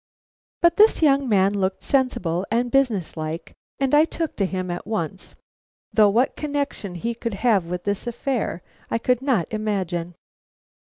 But 0.63 0.77
this 0.77 1.03
young 1.03 1.29
man 1.29 1.53
looked 1.53 1.83
sensible 1.83 2.43
and 2.49 2.71
business 2.71 3.15
like, 3.15 3.53
and 3.79 3.93
I 3.93 4.05
took 4.05 4.35
to 4.37 4.47
him 4.47 4.71
at 4.71 4.87
once, 4.87 5.35
though 5.93 6.09
what 6.09 6.35
connection 6.35 6.95
he 6.95 7.13
could 7.13 7.35
have 7.45 7.65
with 7.67 7.83
this 7.83 8.07
affair 8.07 8.63
I 8.89 8.97
could 8.97 9.21
not 9.21 9.45
imagine. 9.51 10.15